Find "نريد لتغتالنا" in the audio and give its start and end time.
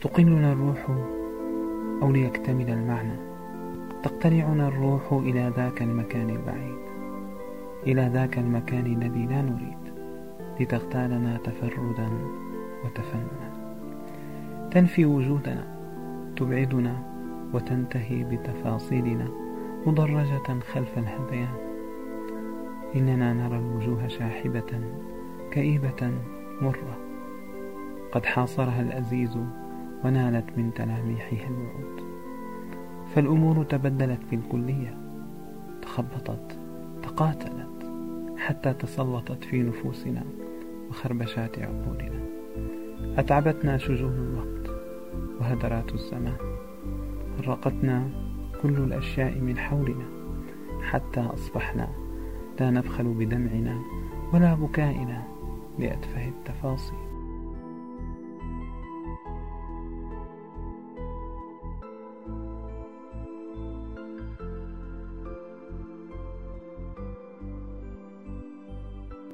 9.42-11.36